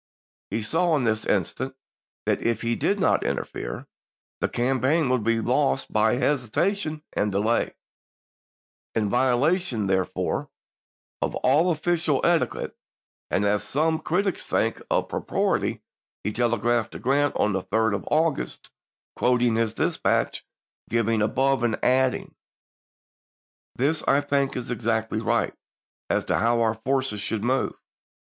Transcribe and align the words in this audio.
He 0.49 0.63
saw, 0.63 0.95
in 0.97 1.03
this 1.03 1.25
instance, 1.25 1.75
that 2.25 2.41
if 2.41 2.63
he 2.63 2.75
did 2.75 2.99
not 2.99 3.23
interfere 3.23 3.85
the 4.39 4.49
campaign 4.49 5.09
would 5.09 5.23
be 5.23 5.39
lost 5.39 5.93
by 5.93 6.15
hesitation 6.15 7.03
and 7.13 7.31
delay. 7.31 7.75
In 8.95 9.11
violation, 9.11 9.85
therefore, 9.85 10.49
of 11.21 11.35
all 11.35 11.69
official 11.69 12.19
etiquette, 12.23 12.75
and, 13.29 13.45
as 13.45 13.63
some 13.63 13.99
critics 13.99 14.47
think, 14.47 14.81
of 14.89 15.07
propriety, 15.07 15.83
he 16.23 16.31
telegraphed 16.33 16.93
to 16.93 16.97
Grant 16.99 17.35
1864. 17.35 17.39
on 17.45 17.51
the 17.93 17.97
3d 17.99 18.01
of 18.01 18.07
August, 18.09 18.71
quoting 19.15 19.53
his 19.55 19.75
dispatch 19.75 20.43
given 20.89 21.21
above, 21.21 21.61
and 21.61 21.77
adding," 21.83 22.33
This 23.77 24.01
I 24.07 24.21
think 24.21 24.55
is 24.55 24.71
exactly 24.71 25.19
right, 25.21 25.53
as 26.09 26.25
to 26.25 26.39
how 26.39 26.59
our 26.61 26.73
forces 26.73 27.21
should 27.21 27.43
move. 27.43 27.75